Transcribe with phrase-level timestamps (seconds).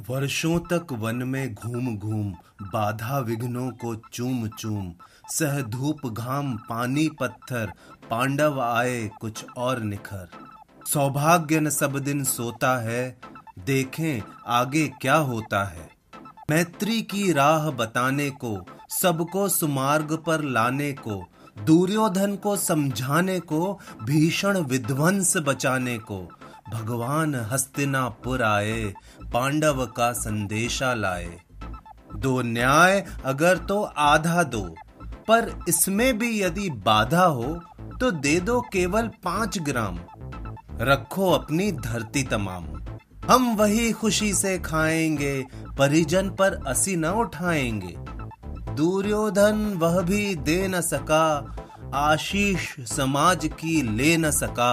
[0.00, 4.92] वर्षों तक वन में घूम घूम, बाधा विघ्नों को चूम चूम।
[5.30, 7.72] सह धूप घाम, पानी पत्थर,
[8.10, 10.28] पांडव आए कुछ और निखर।
[10.88, 13.18] सौभाग्य न सब दिन सोता है,
[13.64, 15.90] देखें आगे क्या होता है।
[16.50, 21.28] मैत्री की राह बताने को, सबको सुमार्ग पर लाने को,
[21.64, 26.28] दुर्योधन को समझाने को, भीषण विध्वंस बचाने को।
[26.72, 28.82] भगवान हस्तिनापुर आए
[29.32, 31.30] पांडव का संदेशा लाए।
[32.16, 34.62] दो न्याय अगर तो आधा दो,
[35.28, 37.54] पर इसमें भी यदि बाधा हो
[38.00, 39.98] तो दे दो केवल पाँच ग्राम।
[40.80, 42.64] रखो अपनी धरती तमाम।
[43.30, 45.42] हम वही खुशी से खाएँगे,
[45.78, 47.94] परिजन पर असी न उठाएँगे।
[48.74, 51.56] दुर्योधन वह भी दे न सका,
[51.94, 54.72] आशीष समाज की ले न सका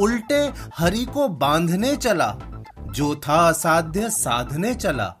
[0.00, 0.40] उल्टे
[0.78, 2.34] हरि को बांधने चला,
[2.86, 5.14] जो था साध्य साधने चला।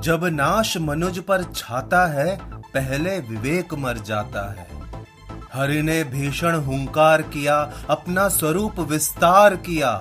[0.00, 2.36] जब नाश मनुज पर छाता है,
[2.74, 4.68] पहले विवेक मर जाता है।
[5.54, 7.56] हरि ने भीषण हुंकार किया,
[7.90, 9.92] अपना स्वरूप विस्तार किया।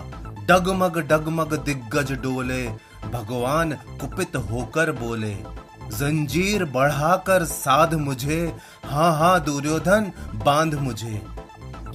[0.45, 2.63] डगमग डगमग दिग्गज डोले,
[3.13, 3.71] भगवान
[4.01, 5.35] कुपित होकर बोले,
[5.91, 8.55] जंजीर बढ़ाकर साध मुझे
[8.85, 11.21] हाँ हाँ दुर्योधन बाँध मुझे।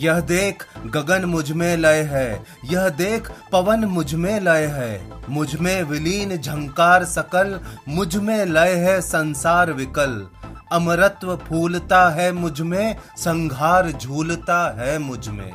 [0.00, 7.04] यह देख गगन मुझमें लय है। यह देख पवन मुझमें लय है। मुझमें विलीन झंकार
[7.04, 10.26] सकल मुझमें लय है संसार विकल।
[10.72, 15.52] अमरत्व फूलता है मुझमें संघार झूलता है मुझमें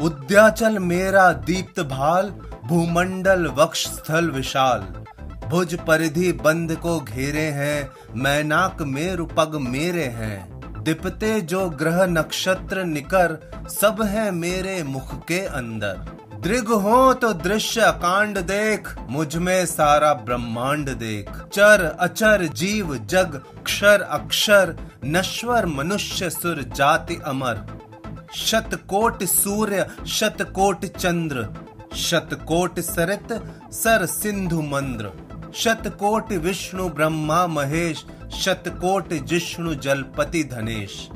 [0.00, 2.30] उद्याचल मेरा दीप्त भाल,
[2.64, 4.80] भूमंडल वक्ष स्थल विशाल।
[5.48, 10.53] भुज परिधि बंद को घेरे हैं, मैनाक मेरु पग मेरे हैं।
[10.84, 15.94] दिपते जो ग्रह नक्षत्र निकर, सब है मेरे मुख के अंदर।
[16.40, 24.02] दृग हो तो दृश्य कांड देख, मुझमें सारा ब्रह्मांड देख। चर अचर जीव जग, क्षर
[24.02, 27.60] अक्षर, नश्वर मनुष्य सुर जाति अमर।
[28.34, 31.48] शतकोट सूर्य शतकोट चंद्र।
[31.96, 33.32] शतकोट सरित,
[33.72, 35.10] सर सिंधु मंद्र।
[35.54, 41.08] शतकोट विष्णु ब्रह्मा महेश शतकोट जिष्णु जलपति धनेश।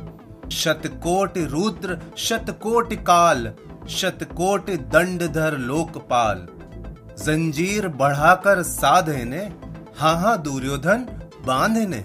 [0.53, 3.53] शतकोट रुद्र, शतकोट काल,
[3.89, 6.47] शतकोट दंडधर लोकपाल।
[7.19, 9.43] जंजीर बढ़ाकर साधे ने,
[9.97, 11.07] हा हाँ दुर्योधन
[11.47, 12.05] बांधने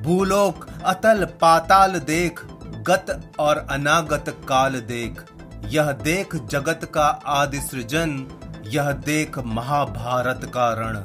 [0.00, 2.44] भूलोक अतल पाताल देख,
[2.88, 5.22] गत और अनागत काल देख।
[5.64, 8.26] यह देख जगत का आदि सृजन
[8.66, 11.04] यह देख महाभारत का रण।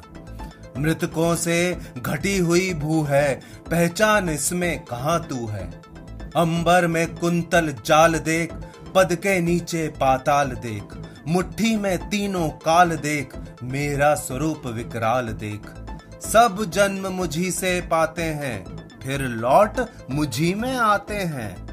[0.78, 5.82] मृतकों से घटी हुई भू है। पहचान इसमें कहा तू है?
[6.36, 8.54] अंबर में कुंतल जाल देख,
[8.96, 10.84] पद के नीचे पाताल देख,
[11.28, 13.34] मुट्ठी में तीनों काल देख,
[13.64, 15.62] मेरा स्वरूप विकराल देख।
[16.24, 18.66] सब जन्म मुझी से पाते हैं,
[19.00, 19.80] फिर लौट
[20.12, 21.72] मुझी में आते हैं।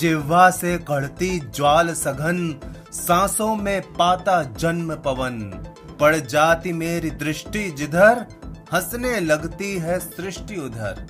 [0.00, 2.60] जिह्वा से कड़ती ज्वाल सघन,
[2.92, 5.67] सांसों में पाता जन्म पवन।
[6.00, 8.26] पड़ जाती मेरी दृष्टि जिधर,
[8.72, 11.06] हंसने लगती है सृष्टि उधर।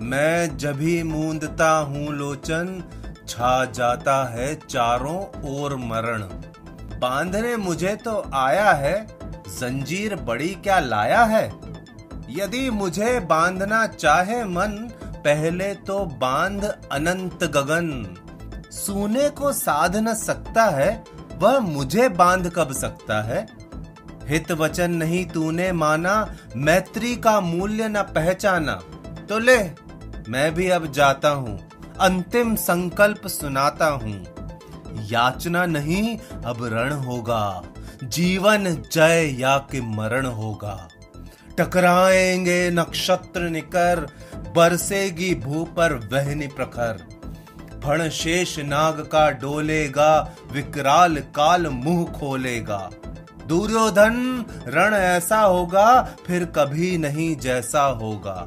[0.00, 2.82] मैं जभी मूंदता हूँ लोचन,
[3.28, 6.22] छा जाता है चारों ओर मरण।
[6.98, 9.08] बांधने मुझे तो आया है,
[9.48, 11.52] जंजीर बड़ी क्या लाया है?
[12.30, 18.16] यदि मुझे बांधना चाहे मन, पहले तो बाँध अनंत गगन।
[18.70, 23.57] सोने को साध न सकता है, वह मुझे बाँध कब सकता है?
[24.28, 26.14] हित वचन नहीं तूने माना,
[26.56, 28.72] मैत्री का मूल्य न पहचाना।
[29.28, 29.58] तो ले,
[30.28, 31.58] मैं भी अब जाता हूँ,
[32.00, 34.24] अंतिम संकल्प सुनाता हूँ।
[35.06, 37.62] याचना नहीं, अब रण होगा,
[38.04, 40.88] जीवन जय या के मरण होगा।
[41.58, 44.06] टकराएँगे नक्षत्र निकर,
[44.56, 47.06] बरसेगी भू पर वहनी प्रखर।
[47.84, 52.90] फण शेष नाग का डोलेगा, विकराल काल मुँह खोलेगा।
[53.48, 58.46] दुर्योधन, रण ऐसा होगा, फिर कभी नहीं जैसा होगा।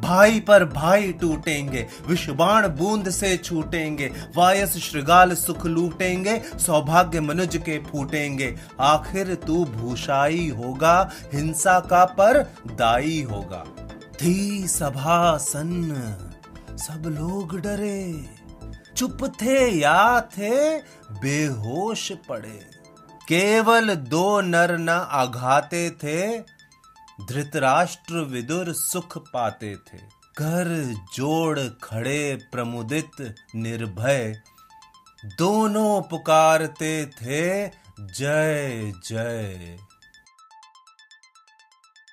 [0.00, 7.78] भाई पर भाई टूटेंगे, विषबाण बूंद से छूटेंगे, वायस श्रृगाल सुख लूटेंगे, सौभाग्य मनुज के
[7.78, 13.64] फूटेंगे। आखिर तू भूषाई होगा, हिंसा का पर दाई होगा।
[14.22, 18.28] थी सभा सन्न सब लोग डरे,
[18.96, 20.76] चुप थे या थे,
[21.12, 22.73] बेहोश पड़े।
[23.28, 26.38] केवल दो नर न आघाते थे,
[27.28, 29.98] धृतराष्ट्र विदुर सुख पाते थे।
[30.36, 34.40] कर जोड़ खड़े प्रमुदित निर्भय,
[35.38, 37.68] दोनों पुकारते थे,
[38.00, 39.76] जय जय।